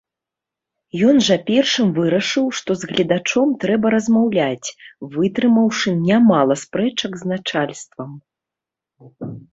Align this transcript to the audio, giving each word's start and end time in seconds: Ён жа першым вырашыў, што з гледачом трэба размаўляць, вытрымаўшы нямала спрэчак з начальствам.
Ён 1.09 1.19
жа 1.25 1.35
першым 1.49 1.91
вырашыў, 1.97 2.45
што 2.59 2.77
з 2.83 2.89
гледачом 2.91 3.53
трэба 3.65 3.91
размаўляць, 3.97 4.73
вытрымаўшы 5.17 5.89
нямала 6.09 6.53
спрэчак 6.63 7.11
з 7.21 7.31
начальствам. 7.37 8.11